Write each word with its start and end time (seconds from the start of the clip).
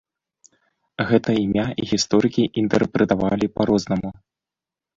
Гэта 1.11 1.29
імя 1.43 1.65
гісторыкі 1.91 2.47
інтэрпрэтавалі 2.63 3.53
па-рознаму. 3.57 4.09